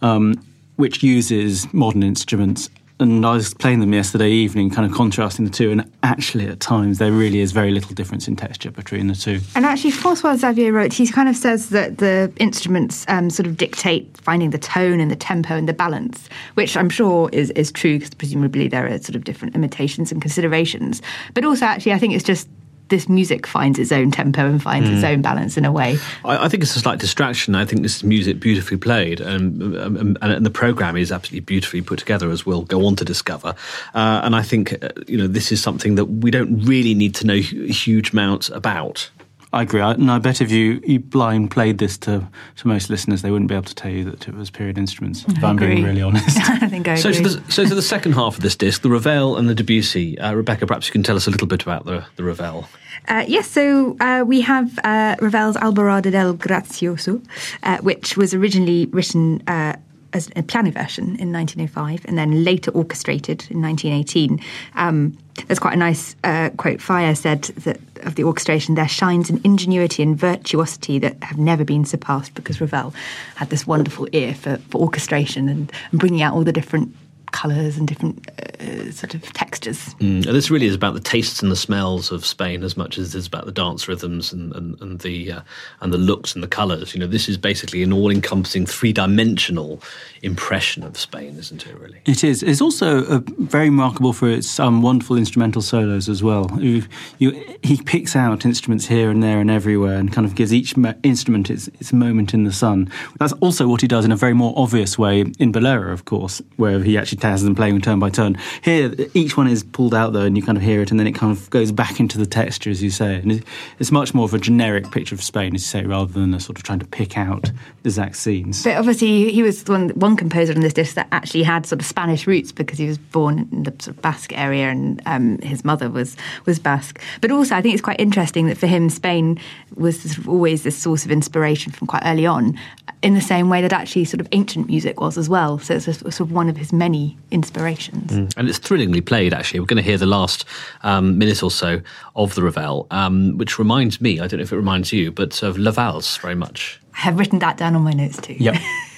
um, 0.04 0.36
which 0.76 1.02
uses 1.02 1.72
modern 1.74 2.04
instruments 2.04 2.70
and 3.02 3.26
I 3.26 3.34
was 3.34 3.54
playing 3.54 3.80
them 3.80 3.94
yesterday 3.94 4.30
evening, 4.30 4.70
kind 4.70 4.90
of 4.90 4.96
contrasting 4.96 5.46
the 5.46 5.52
two, 5.52 5.72
and 5.72 5.92
actually 6.04 6.48
at 6.48 6.60
times 6.60 7.00
there 7.00 7.12
really 7.12 7.40
is 7.40 7.52
very 7.52 7.72
little 7.72 7.94
difference 7.94 8.28
in 8.28 8.36
texture 8.36 8.72
between 8.72 9.08
the 9.08 9.16
two. 9.16 9.40
And 9.56 9.66
actually, 9.66 9.92
Francois 9.92 10.38
Xavier 10.38 10.72
Roth, 10.72 10.94
he 10.94 11.08
kind 11.08 11.28
of 11.28 11.36
says 11.36 11.70
that 11.70 11.98
the 11.98 12.32
instruments 12.38 13.06
um, 13.08 13.30
sort 13.30 13.48
of 13.48 13.58
dictate 13.58 14.16
finding 14.18 14.52
the 14.52 14.58
tone 14.58 15.00
and 15.00 15.10
the 15.10 15.16
tempo 15.16 15.56
and 15.56 15.68
the 15.68 15.74
balance, 15.74 16.30
which 16.54 16.78
I'm 16.78 16.90
sure 16.90 17.30
is, 17.34 17.50
is 17.52 17.72
true 17.72 17.98
because 17.98 18.14
presumably 18.14 18.68
there 18.68 18.88
are 18.88 18.98
sort 19.00 19.16
of 19.16 19.24
different 19.24 19.54
limitations 19.54 20.12
and 20.12 20.22
considerations. 20.22 21.02
But 21.34 21.44
also, 21.44 21.66
actually, 21.66 21.94
I 21.94 22.00
think 22.00 22.14
it's 22.14 22.24
just 22.24 22.48
this 22.92 23.10
music 23.10 23.48
finds 23.48 23.80
its 23.80 23.92
own 23.92 24.12
tempo 24.12 24.46
and 24.46 24.62
finds 24.62 24.88
mm. 24.88 24.94
its 24.94 25.04
own 25.04 25.24
balance 25.24 25.58
in 25.58 25.66
a 25.66 25.72
way. 25.72 25.98
I, 26.24 26.46
I, 26.46 26.50
think 26.50 26.62
it's 26.62 26.76
a 26.76 26.80
slight 26.80 27.00
distraction. 27.00 27.56
I 27.56 27.66
think 27.66 27.82
this 27.82 27.96
is 27.96 28.04
music 28.04 28.40
beautifully 28.40 28.78
played, 28.78 29.20
and, 29.20 29.62
and, 29.76 30.18
and 30.22 30.46
the 30.46 30.52
program 30.52 30.96
is 30.96 31.12
absolutely 31.12 31.40
beautifully 31.40 31.82
put 31.82 31.98
together, 31.98 32.30
as 32.30 32.46
we'll 32.46 32.62
go 32.62 32.86
on 32.86 32.96
to 32.98 33.06
discover. 33.06 33.56
Uh, 33.96 34.22
and 34.24 34.36
I 34.36 34.44
think 34.44 34.84
uh, 34.84 34.90
you 35.08 35.18
know 35.18 35.26
this 35.26 35.52
is 35.52 35.60
something 35.64 35.96
that 35.96 36.06
we 36.06 36.30
don't 36.30 36.64
really 36.64 36.94
need 36.94 37.16
to 37.16 37.26
know 37.26 37.38
huge 37.38 38.12
amounts 38.12 38.50
about. 38.50 39.10
I 39.54 39.64
agree. 39.64 39.82
I, 39.82 39.92
and 39.92 40.10
I 40.10 40.18
bet 40.20 40.40
if 40.40 40.50
you, 40.50 40.82
you 40.86 41.00
blind 41.00 41.52
played 41.52 41.78
this 41.78 41.98
to, 42.00 42.26
to 42.58 42.68
most 42.68 42.90
listeners, 42.90 43.22
they 43.22 43.32
wouldn't 43.32 43.50
be 43.50 43.56
able 43.56 43.66
to 43.66 43.76
tell 43.76 43.92
you 43.92 44.06
that 44.06 44.28
it 44.28 44.34
was 44.34 44.50
period 44.50 44.78
instruments, 44.78 45.26
if 45.28 45.44
I 45.44 45.50
am 45.50 45.58
being 45.58 45.84
really 45.84 46.02
honest. 46.02 46.38
I 46.50 46.68
think 46.70 46.88
I 46.88 46.94
agree. 46.94 47.02
So 47.02 47.12
to, 47.12 47.22
the, 47.22 47.52
so 47.52 47.66
to 47.66 47.76
the 47.76 47.82
second 47.82 48.14
half 48.14 48.38
of 48.38 48.44
this 48.44 48.56
disc, 48.56 48.82
the 48.82 48.90
Ravel 48.90 49.36
and 49.36 49.50
the 49.50 49.56
Debussy. 49.56 50.18
Uh, 50.20 50.34
Rebecca, 50.34 50.66
perhaps 50.66 50.88
you 50.88 50.94
can 50.94 51.04
tell 51.04 51.18
us 51.18 51.28
a 51.28 51.32
little 51.32 51.48
bit 51.48 51.64
about 51.64 51.86
the, 51.86 52.06
the 52.16 52.24
Ravel. 52.24 52.70
Uh, 53.10 53.26
yes, 53.28 53.50
so 53.50 53.98
uh, 54.00 54.24
we 54.26 54.40
have 54.40 54.80
uh, 54.86 55.18
Ravel's 55.20 55.58
Alborada 55.58 56.12
del 56.12 56.34
Gracioso, 56.36 57.22
uh, 57.64 57.78
which 57.80 58.16
was 58.16 58.34
originally 58.34 58.86
written 58.88 59.44
uh, 59.48 59.76
as 60.14 60.30
a 60.36 60.44
piano 60.44 60.72
version 60.72 61.16
in 61.18 61.32
1905 61.32 62.06
and 62.06 62.18
then 62.18 62.44
later 62.44 62.72
orchestrated 62.72 63.46
in 63.50 63.62
1918. 63.62 64.40
Um, 64.76 65.18
there's 65.48 65.60
quite 65.60 65.74
a 65.74 65.78
nice 65.78 66.16
uh, 66.24 66.50
quote. 66.58 66.82
Fire 66.82 67.16
said 67.16 67.44
that 67.44 67.80
of 68.04 68.16
the 68.16 68.24
orchestration, 68.24 68.76
there 68.76 68.88
shines 68.88 69.30
an 69.30 69.40
ingenuity 69.44 70.04
and 70.04 70.18
virtuosity 70.18 71.00
that 71.00 71.22
have 71.24 71.38
never 71.38 71.64
been 71.64 71.86
surpassed 71.86 72.34
because 72.34 72.60
Ravel 72.60 72.94
had 73.36 73.50
this 73.50 73.68
wonderful 73.68 74.08
ear 74.12 74.34
for, 74.34 74.58
for 74.70 74.82
orchestration 74.82 75.50
and, 75.50 75.72
and 75.92 76.00
bringing 76.00 76.22
out 76.22 76.34
all 76.34 76.44
the 76.44 76.52
different 76.52 76.96
colours 77.32 77.78
and 77.78 77.88
different 77.88 78.30
uh, 78.62 78.92
sort 78.92 79.14
of 79.16 79.24
textures. 79.34 79.96
Mm, 80.00 80.26
and 80.26 80.36
this 80.36 80.52
really 80.52 80.68
is 80.68 80.76
about 80.76 80.94
the 80.94 81.00
tastes 81.00 81.42
and 81.42 81.52
the 81.52 81.56
smells 81.56 82.12
of 82.12 82.26
Spain 82.26 82.64
as 82.64 82.78
much 82.78 82.98
as 82.98 83.16
it 83.16 83.18
is 83.18 83.28
about 83.28 83.46
the 83.46 83.52
dance 83.52 83.88
rhythms 83.88 84.34
and, 84.34 84.54
and, 84.56 84.80
and 84.82 85.00
the 85.00 85.32
uh, 85.32 85.42
and 85.82 85.94
the 85.94 85.98
looks 85.98 86.34
and 86.34 86.44
the 86.44 86.48
colours. 86.48 86.94
You 86.94 87.00
know, 87.00 87.08
this 87.08 87.28
is 87.28 87.38
basically 87.38 87.84
an 87.84 87.94
all-encompassing, 87.94 88.66
three-dimensional 88.66 89.82
impression 90.22 90.84
of 90.84 90.98
Spain, 90.98 91.38
isn't 91.38 91.66
it? 91.66 91.78
Really, 91.80 92.02
it 92.06 92.24
is. 92.24 92.44
It's 92.44 92.62
also 92.62 93.06
uh, 93.06 93.22
very 93.40 93.70
remarkable 93.70 94.14
for 94.14 94.30
its 94.30 94.60
um, 94.60 94.82
wonderful 94.82 95.18
instrumental 95.18 95.62
solos 95.62 96.10
as 96.10 96.22
well. 96.22 96.52
You, 96.60 96.84
you, 97.18 97.32
he 97.64 97.78
picks 97.82 98.16
out 98.16 98.46
instruments 98.46 98.88
here 98.88 99.10
and 99.10 99.24
there 99.24 99.40
and 99.40 99.50
everywhere, 99.50 99.98
and 99.98 100.12
kind 100.12 100.28
of 100.28 100.36
gives 100.36 100.54
each 100.54 100.76
instrument 101.04 101.50
its, 101.50 101.68
its 101.68 101.94
moment 101.94 102.34
in 102.34 102.44
the 102.44 102.54
sun. 102.54 102.92
That's 103.20 103.34
also 103.34 103.68
what 103.68 103.82
he 103.82 103.88
does 103.88 104.06
in 104.06 104.12
a 104.12 104.16
very 104.16 104.34
more 104.34 104.54
obvious 104.56 104.98
way 104.98 105.22
in 105.40 105.52
Bolero, 105.52 105.92
of 105.92 106.06
course, 106.06 106.42
where 106.58 106.82
he 106.82 106.98
actually 106.98 107.20
has 107.30 107.44
them 107.44 107.56
playing 107.56 107.82
turn 107.82 108.00
by 108.00 108.10
turn. 108.10 108.38
Here, 108.64 108.94
each 109.14 109.38
one 109.38 109.48
is 109.48 109.64
pulled 109.64 109.94
out 109.94 110.14
though, 110.14 110.26
and 110.26 110.38
you 110.38 110.44
kind 110.44 110.58
of 110.58 110.64
hear 110.64 110.82
it, 110.82 110.92
and 110.92 111.00
then 111.00 111.08
it 111.08 111.14
kind 111.14 111.32
of 111.36 111.50
goes 111.50 111.72
back 111.72 112.00
into 112.00 112.18
the 112.18 112.26
texture, 112.26 112.70
as 112.70 112.82
you 112.82 112.90
say. 112.90 113.16
And 113.16 113.44
it's 113.80 113.92
much 113.92 114.14
more 114.14 114.26
of 114.26 114.34
a 114.34 114.40
generic 114.40 114.92
picture 114.92 115.16
of 115.16 115.24
Spain, 115.24 115.56
as 115.56 115.62
you 115.62 115.68
say, 115.68 115.86
rather 115.86 116.12
than 116.12 116.34
a 116.34 116.40
sort 116.40 116.58
of 116.58 116.64
trying 116.64 116.80
to 116.80 116.86
pick 116.86 117.18
out 117.18 117.52
exact 117.84 118.16
scenes. 118.18 118.64
But 118.64 118.78
obviously, 118.78 119.32
he 119.32 119.44
was 119.44 119.64
one 119.66 119.90
one 119.90 120.16
composer 120.16 120.54
on 120.54 120.62
this 120.62 120.74
disc 120.74 120.96
that 120.96 121.08
actually 121.12 121.44
had 121.44 121.66
sort 121.66 121.82
of 121.82 121.86
Spanish 121.86 122.28
roots 122.28 122.52
because 122.52 122.78
he 122.78 122.88
was 122.88 122.98
born 122.98 123.48
in 123.52 123.64
the 123.64 123.72
sort 123.80 123.96
of 123.96 124.02
Basque 124.02 124.34
area, 124.38 124.70
and 124.70 125.02
um, 125.06 125.38
his 125.40 125.64
mother 125.64 125.90
was 125.90 126.16
was 126.46 126.60
Basque. 126.60 127.00
But 127.22 127.32
also, 127.32 127.56
I 127.56 127.62
think 127.62 127.74
it's 127.74 127.84
quite 127.84 128.00
interesting 128.00 128.48
that 128.48 128.58
for 128.58 128.68
him, 128.68 128.90
Spain 128.90 129.40
was 129.76 130.02
sort 130.02 130.18
of 130.18 130.30
always 130.30 130.64
this 130.64 130.78
source 130.78 131.06
of 131.06 131.12
inspiration 131.12 131.72
from 131.72 131.88
quite 131.88 132.04
early 132.06 132.26
on, 132.26 132.58
in 133.02 133.14
the 133.14 133.22
same 133.22 133.50
way 133.50 133.62
that 133.62 133.74
actually 133.74 134.06
sort 134.06 134.22
of 134.22 134.28
ancient 134.32 134.68
music 134.68 135.00
was 135.00 135.18
as 135.18 135.30
well. 135.30 135.60
So 135.60 135.76
it's 135.76 135.88
a, 135.88 135.94
sort 135.94 136.20
of 136.20 136.32
one 136.32 136.50
of 136.50 136.58
his 136.58 136.72
many 136.72 137.11
inspirations. 137.32 138.12
Mm. 138.12 138.34
And 138.38 138.50
it's 138.50 138.58
thrillingly 138.58 139.02
played, 139.02 139.34
actually. 139.34 139.60
We're 139.60 139.66
going 139.66 139.84
to 139.84 139.90
hear 139.90 139.98
the 139.98 140.06
last 140.06 140.46
um, 140.84 141.18
minute 141.18 141.44
or 141.44 141.52
so 141.52 141.82
of 142.16 142.36
the 142.36 142.44
Ravel, 142.44 142.88
um, 142.92 143.38
which 143.38 143.58
reminds 143.58 144.02
me, 144.02 144.20
I 144.20 144.28
don't 144.28 144.40
know 144.40 144.44
if 144.44 144.52
it 144.52 144.58
reminds 144.58 144.92
you, 144.92 145.12
but 145.12 145.42
of 145.44 145.58
La 145.58 145.72
Valse 145.72 146.18
very 146.18 146.36
much. 146.36 146.80
I 146.94 147.00
have 147.02 147.18
written 147.18 147.40
that 147.40 147.58
down 147.58 147.76
on 147.76 147.82
my 147.84 147.94
notes 147.94 148.18
too. 148.18 148.34
Yep. 148.34 148.56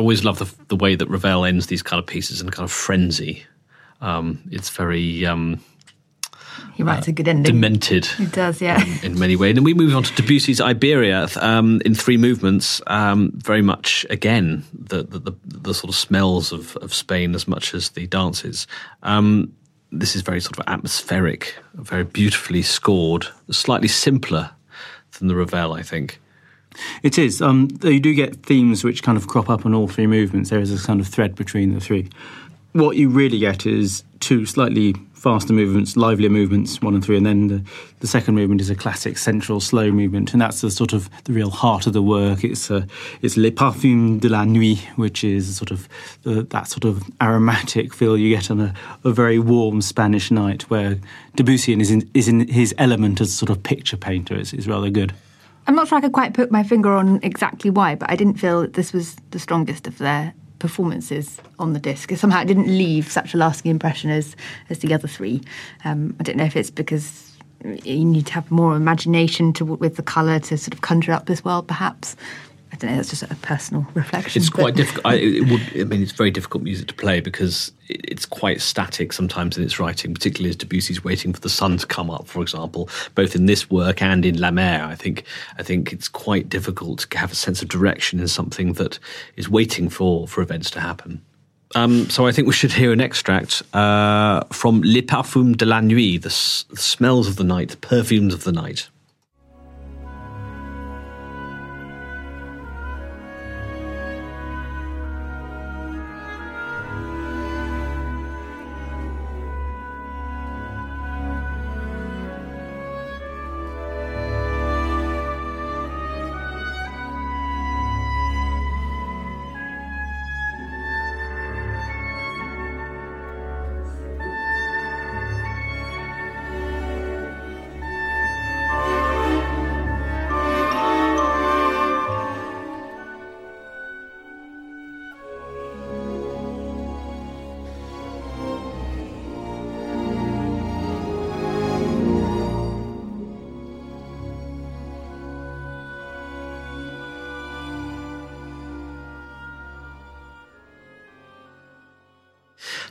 always 0.00 0.24
love 0.24 0.38
the, 0.38 0.52
the 0.68 0.76
way 0.76 0.96
that 0.96 1.08
Ravel 1.08 1.44
ends 1.44 1.66
these 1.66 1.82
kind 1.82 2.00
of 2.00 2.06
pieces 2.06 2.40
in 2.40 2.50
kind 2.50 2.64
of 2.64 2.72
frenzy. 2.72 3.44
Um, 4.00 4.40
it's 4.50 4.70
very 4.70 5.26
um, 5.26 5.60
He 6.74 6.82
writes 6.82 7.06
a 7.08 7.12
good 7.12 7.28
ending. 7.28 7.54
demented. 7.54 8.06
He 8.06 8.26
does, 8.26 8.60
yeah. 8.62 8.82
in 9.02 9.18
many 9.18 9.36
ways. 9.36 9.56
And 9.56 9.64
we 9.64 9.74
move 9.74 9.94
on 9.94 10.02
to 10.02 10.12
Debussy's 10.22 10.60
Iberia 10.60 11.28
um, 11.40 11.80
in 11.84 11.94
three 11.94 12.16
movements. 12.16 12.80
Um, 12.86 13.30
very 13.34 13.62
much 13.62 14.06
again 14.10 14.64
the 14.72 15.02
the, 15.02 15.18
the 15.18 15.32
the 15.44 15.74
sort 15.74 15.90
of 15.90 15.94
smells 15.96 16.52
of, 16.52 16.76
of 16.78 16.92
Spain 16.94 17.34
as 17.34 17.46
much 17.46 17.74
as 17.74 17.90
the 17.90 18.06
dances. 18.06 18.66
Um, 19.02 19.52
this 19.92 20.14
is 20.16 20.22
very 20.22 20.40
sort 20.40 20.58
of 20.58 20.64
atmospheric, 20.66 21.56
very 21.74 22.04
beautifully 22.04 22.62
scored, 22.62 23.26
slightly 23.50 23.88
simpler 23.88 24.50
than 25.18 25.28
the 25.28 25.34
Ravel, 25.34 25.72
I 25.72 25.82
think. 25.82 26.20
It 27.02 27.18
is. 27.18 27.42
Um, 27.42 27.68
you 27.82 28.00
do 28.00 28.14
get 28.14 28.36
themes 28.44 28.84
which 28.84 29.02
kind 29.02 29.18
of 29.18 29.26
crop 29.26 29.50
up 29.50 29.66
on 29.66 29.74
all 29.74 29.88
three 29.88 30.06
movements. 30.06 30.50
There 30.50 30.60
is 30.60 30.72
a 30.72 30.86
kind 30.86 31.00
of 31.00 31.08
thread 31.08 31.34
between 31.34 31.74
the 31.74 31.80
three. 31.80 32.08
What 32.72 32.96
you 32.96 33.08
really 33.08 33.40
get 33.40 33.66
is 33.66 34.04
two 34.20 34.46
slightly 34.46 34.94
faster 35.20 35.52
movements, 35.52 35.98
livelier 35.98 36.30
movements, 36.30 36.80
one 36.80 36.94
and 36.94 37.04
three, 37.04 37.16
and 37.16 37.26
then 37.26 37.48
the, 37.48 37.62
the 37.98 38.06
second 38.06 38.34
movement 38.34 38.60
is 38.60 38.70
a 38.70 38.74
classic 38.74 39.18
central 39.18 39.60
slow 39.60 39.90
movement, 39.90 40.32
and 40.32 40.40
that's 40.40 40.62
the 40.62 40.70
sort 40.70 40.94
of 40.94 41.10
the 41.24 41.32
real 41.32 41.50
heart 41.50 41.86
of 41.86 41.92
the 41.92 42.00
work. 42.00 42.42
It's 42.42 42.70
uh, 42.70 42.86
it's 43.20 43.36
Les 43.36 43.50
Parfums 43.50 44.20
de 44.20 44.28
la 44.28 44.44
Nuit, 44.44 44.78
which 44.96 45.22
is 45.24 45.56
sort 45.56 45.72
of 45.72 45.88
that 46.22 46.68
sort 46.68 46.84
of 46.84 47.02
aromatic 47.20 47.92
feel 47.92 48.16
you 48.16 48.34
get 48.34 48.50
on 48.50 48.60
a, 48.60 48.74
a 49.04 49.10
very 49.10 49.38
warm 49.38 49.82
Spanish 49.82 50.30
night, 50.30 50.70
where 50.70 50.98
Debussy 51.34 51.78
is 51.78 51.90
in, 51.90 52.08
is 52.14 52.28
in 52.28 52.48
his 52.48 52.74
element 52.78 53.20
as 53.20 53.28
a 53.28 53.32
sort 53.32 53.50
of 53.50 53.62
picture 53.62 53.96
painter 53.96 54.36
is, 54.36 54.54
is 54.54 54.68
rather 54.68 54.88
good. 54.88 55.12
I'm 55.70 55.76
not 55.76 55.86
sure 55.86 55.98
I 55.98 56.00
could 56.00 56.10
quite 56.10 56.34
put 56.34 56.50
my 56.50 56.64
finger 56.64 56.92
on 56.92 57.20
exactly 57.22 57.70
why, 57.70 57.94
but 57.94 58.10
I 58.10 58.16
didn't 58.16 58.40
feel 58.40 58.62
that 58.62 58.72
this 58.72 58.92
was 58.92 59.14
the 59.30 59.38
strongest 59.38 59.86
of 59.86 59.98
their 59.98 60.34
performances 60.58 61.40
on 61.60 61.74
the 61.74 61.78
disc. 61.78 62.10
Somehow 62.16 62.40
it 62.40 62.46
didn't 62.46 62.66
leave 62.66 63.08
such 63.08 63.34
a 63.34 63.36
lasting 63.36 63.70
impression 63.70 64.10
as, 64.10 64.34
as 64.68 64.80
the 64.80 64.92
other 64.92 65.06
three. 65.06 65.42
Um, 65.84 66.16
I 66.18 66.24
don't 66.24 66.36
know 66.36 66.44
if 66.44 66.56
it's 66.56 66.72
because 66.72 67.36
you 67.84 68.04
need 68.04 68.26
to 68.26 68.32
have 68.32 68.50
more 68.50 68.74
imagination 68.74 69.52
to, 69.52 69.64
with 69.64 69.94
the 69.94 70.02
colour 70.02 70.40
to 70.40 70.58
sort 70.58 70.74
of 70.74 70.80
conjure 70.80 71.12
up 71.12 71.26
this 71.26 71.44
world, 71.44 71.68
perhaps. 71.68 72.16
Don't 72.80 72.90
know, 72.90 72.96
that's 72.96 73.10
just 73.10 73.22
a 73.22 73.34
personal 73.36 73.86
reflection. 73.94 74.40
It's 74.40 74.48
quite 74.48 74.74
difficult. 74.74 75.04
I, 75.06 75.16
it 75.16 75.50
would, 75.50 75.60
I 75.80 75.84
mean, 75.84 76.02
it's 76.02 76.12
very 76.12 76.30
difficult 76.30 76.64
music 76.64 76.88
to 76.88 76.94
play 76.94 77.20
because 77.20 77.72
it's 77.88 78.24
quite 78.24 78.60
static 78.62 79.12
sometimes 79.12 79.58
in 79.58 79.64
its 79.64 79.78
writing, 79.78 80.14
particularly 80.14 80.48
as 80.48 80.56
Debussy's 80.56 81.04
waiting 81.04 81.32
for 81.34 81.40
the 81.40 81.50
sun 81.50 81.76
to 81.76 81.86
come 81.86 82.10
up, 82.10 82.26
for 82.26 82.40
example, 82.40 82.88
both 83.14 83.36
in 83.36 83.44
this 83.46 83.70
work 83.70 84.00
and 84.00 84.24
in 84.24 84.38
La 84.40 84.50
Mer. 84.50 84.82
I 84.82 84.94
think, 84.94 85.24
I 85.58 85.62
think 85.62 85.92
it's 85.92 86.08
quite 86.08 86.48
difficult 86.48 87.00
to 87.10 87.18
have 87.18 87.30
a 87.32 87.34
sense 87.34 87.60
of 87.62 87.68
direction 87.68 88.18
in 88.18 88.28
something 88.28 88.72
that 88.74 88.98
is 89.36 89.48
waiting 89.48 89.88
for, 89.90 90.26
for 90.26 90.40
events 90.40 90.70
to 90.72 90.80
happen. 90.80 91.22
Um, 91.74 92.08
so 92.10 92.26
I 92.26 92.32
think 92.32 92.48
we 92.48 92.52
should 92.54 92.72
hear 92.72 92.92
an 92.92 93.00
extract 93.00 93.62
uh, 93.74 94.42
from 94.50 94.80
Les 94.82 95.02
Parfums 95.02 95.56
de 95.56 95.66
la 95.66 95.80
Nuit, 95.80 96.20
the, 96.22 96.28
s- 96.30 96.64
the 96.70 96.76
smells 96.76 97.28
of 97.28 97.36
the 97.36 97.44
night, 97.44 97.68
the 97.68 97.76
perfumes 97.76 98.34
of 98.34 98.42
the 98.44 98.52
night. 98.52 98.88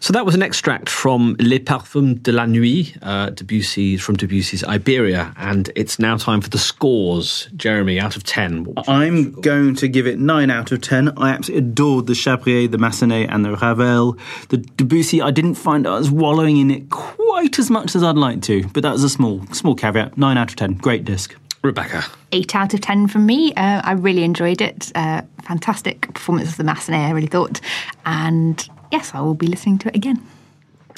So 0.01 0.13
that 0.13 0.25
was 0.25 0.33
an 0.33 0.41
extract 0.41 0.89
from 0.89 1.35
Les 1.39 1.59
Parfums 1.59 2.23
de 2.23 2.31
la 2.31 2.45
Nuit, 2.45 2.97
uh, 3.01 3.29
Debussy 3.31 3.97
from 3.97 4.15
Debussy's 4.15 4.63
Iberia, 4.63 5.33
and 5.37 5.69
it's 5.75 5.99
now 5.99 6.15
time 6.17 6.39
for 6.41 6.49
the 6.49 6.57
scores. 6.57 7.49
Jeremy, 7.55 7.99
out 7.99 8.15
of 8.15 8.23
ten, 8.23 8.63
what 8.63 8.77
would 8.77 8.87
you 8.87 8.93
I'm 8.93 9.31
going 9.41 9.75
to 9.75 9.87
give 9.87 10.07
it 10.07 10.17
9 10.17 10.49
out 10.49 10.71
of 10.71 10.81
10. 10.81 11.17
I 11.17 11.31
absolutely 11.31 11.67
adored 11.67 12.07
the 12.07 12.13
Chabrier, 12.13 12.71
the 12.71 12.77
Massenet, 12.77 13.27
and 13.29 13.43
the 13.43 13.55
Ravel. 13.55 14.17
The 14.49 14.57
Debussy, 14.57 15.21
I 15.21 15.31
didn't 15.31 15.55
find 15.55 15.85
I 15.85 15.97
was 15.97 16.09
wallowing 16.09 16.57
in 16.57 16.71
it 16.71 16.89
quite 16.89 17.59
as 17.59 17.69
much 17.69 17.95
as 17.95 18.03
I'd 18.03 18.15
like 18.15 18.41
to, 18.43 18.67
but 18.69 18.83
that 18.83 18.93
was 18.93 19.03
a 19.03 19.09
small 19.09 19.45
small 19.51 19.75
caveat. 19.75 20.17
9 20.17 20.37
out 20.37 20.49
of 20.49 20.55
10. 20.55 20.75
Great 20.75 21.03
disc. 21.05 21.35
Rebecca. 21.61 22.05
eight 22.31 22.55
out 22.55 22.73
of 22.73 22.79
ten 22.79 23.05
from 23.07 23.25
me. 23.25 23.53
Uh, 23.53 23.81
I 23.83 23.91
really 23.91 24.23
enjoyed 24.23 24.61
it. 24.61 24.93
Uh, 24.95 25.23
fantastic 25.43 26.01
performance 26.13 26.51
of 26.51 26.55
the 26.57 26.63
Massenet, 26.63 27.07
I 27.07 27.11
really 27.11 27.27
thought. 27.27 27.59
And 28.05 28.65
yes, 28.91 29.11
I 29.13 29.21
will 29.21 29.35
be 29.35 29.47
listening 29.47 29.77
to 29.79 29.89
it 29.89 29.95
again. 29.95 30.21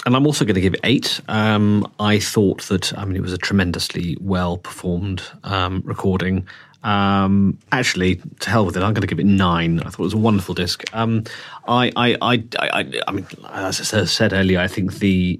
And 0.05 0.15
I'm 0.15 0.25
also 0.25 0.45
going 0.45 0.55
to 0.55 0.61
give 0.61 0.73
it 0.73 0.79
eight. 0.83 1.21
Um, 1.27 1.91
I 1.99 2.19
thought 2.19 2.63
that, 2.63 2.97
I 2.97 3.05
mean, 3.05 3.15
it 3.15 3.21
was 3.21 3.33
a 3.33 3.37
tremendously 3.37 4.17
well 4.19 4.57
performed 4.57 5.21
um, 5.43 5.83
recording. 5.85 6.47
Um, 6.83 7.59
actually, 7.71 8.15
to 8.39 8.49
hell 8.49 8.65
with 8.65 8.75
it, 8.75 8.81
I'm 8.81 8.93
going 8.93 9.01
to 9.01 9.07
give 9.07 9.19
it 9.19 9.27
nine. 9.27 9.79
I 9.79 9.89
thought 9.89 9.99
it 9.99 9.99
was 9.99 10.13
a 10.13 10.17
wonderful 10.17 10.55
disc. 10.55 10.83
Um, 10.93 11.25
I, 11.67 11.91
I, 11.95 12.17
I, 12.21 12.43
I, 12.59 13.01
I 13.07 13.11
mean, 13.11 13.27
as 13.51 13.93
I 13.93 14.05
said 14.05 14.33
earlier, 14.33 14.59
I 14.59 14.67
think 14.67 14.95
the 14.95 15.39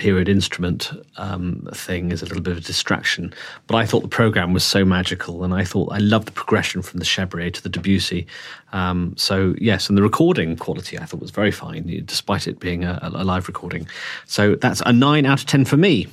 period 0.00 0.30
instrument 0.30 0.90
um, 1.18 1.68
thing 1.74 2.10
is 2.10 2.22
a 2.22 2.24
little 2.24 2.40
bit 2.40 2.52
of 2.52 2.56
a 2.56 2.62
distraction. 2.62 3.34
But 3.66 3.76
I 3.76 3.84
thought 3.84 4.00
the 4.00 4.08
program 4.08 4.54
was 4.54 4.64
so 4.64 4.82
magical, 4.82 5.44
and 5.44 5.52
I 5.52 5.62
thought 5.62 5.92
I 5.92 5.98
loved 5.98 6.26
the 6.26 6.32
progression 6.32 6.80
from 6.80 7.00
the 7.00 7.04
Chabrier 7.04 7.52
to 7.52 7.62
the 7.62 7.68
Debussy. 7.68 8.26
Um, 8.72 9.14
so 9.18 9.54
yes, 9.58 9.90
and 9.90 9.98
the 9.98 10.02
recording 10.02 10.56
quality 10.56 10.98
I 10.98 11.04
thought 11.04 11.20
was 11.20 11.30
very 11.30 11.50
fine, 11.50 12.02
despite 12.06 12.48
it 12.48 12.58
being 12.60 12.82
a, 12.82 12.98
a 13.02 13.24
live 13.24 13.46
recording. 13.46 13.86
So 14.24 14.54
that's 14.54 14.80
a 14.86 14.92
nine 14.92 15.26
out 15.26 15.40
of 15.40 15.46
ten 15.46 15.66
for 15.66 15.76
me. 15.76 16.06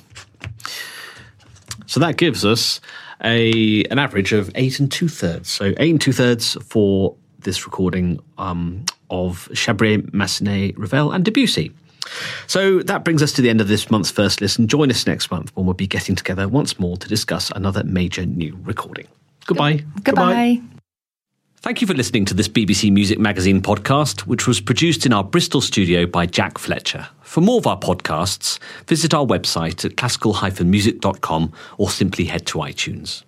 So 1.86 2.02
that 2.02 2.18
gives 2.18 2.44
us 2.44 2.82
a 3.24 3.86
an 3.86 4.00
average 4.00 4.34
of 4.34 4.52
eight 4.56 4.82
and 4.82 4.92
two 4.92 5.08
thirds. 5.08 5.50
So 5.50 5.74
eight 5.78 5.92
and 5.92 6.02
two 6.02 6.12
thirds 6.12 6.58
for 6.66 7.16
this 7.40 7.66
recording 7.66 8.20
um, 8.38 8.84
of 9.10 9.48
Chabrier, 9.54 10.02
Massenet, 10.12 10.78
Ravel, 10.78 11.14
and 11.14 11.24
Debussy. 11.24 11.72
So 12.48 12.80
that 12.84 13.04
brings 13.04 13.22
us 13.22 13.32
to 13.34 13.42
the 13.42 13.50
end 13.50 13.62
of 13.62 13.68
this 13.68 13.90
month's 13.90 14.12
first 14.12 14.42
listen. 14.42 14.68
Join 14.68 14.90
us 14.90 15.06
next 15.06 15.32
month 15.32 15.56
when 15.56 15.66
we'll 15.66 15.74
be 15.74 15.88
getting 15.88 16.16
together 16.16 16.48
once 16.48 16.80
more 16.80 16.98
to 16.98 17.08
discuss 17.08 17.52
another 17.52 17.84
major 17.84 18.26
new 18.26 18.58
recording. 18.64 19.08
Goodbye. 19.46 19.84
Goodbye. 20.04 20.62
Thank 21.60 21.82
you 21.82 21.88
for 21.88 21.96
listening 21.96 22.24
to 22.26 22.34
this 22.34 22.48
BBC 22.48 22.92
Music 22.94 23.18
Magazine 23.18 23.62
podcast, 23.62 24.22
which 24.22 24.46
was 24.48 24.62
produced 24.62 25.06
in 25.06 25.12
our 25.12 25.24
Bristol 25.24 25.60
studio 25.60 26.06
by 26.06 26.26
Jack 26.26 26.60
Fletcher. 26.60 27.08
For 27.24 27.42
more 27.42 27.58
of 27.58 27.66
our 27.66 27.80
podcasts, 27.80 28.60
visit 28.86 29.14
our 29.14 29.26
website 29.26 29.84
at 29.84 29.98
classical-music.com 29.98 31.52
or 31.78 31.90
simply 31.90 32.26
head 32.26 32.46
to 32.46 32.60
iTunes. 32.60 33.24